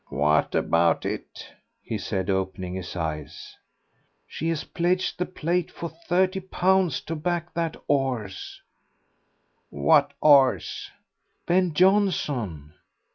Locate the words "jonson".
11.75-12.73